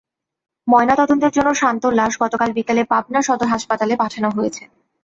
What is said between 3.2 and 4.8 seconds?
সদর হাসপাতালে পাঠানো হয়েছে।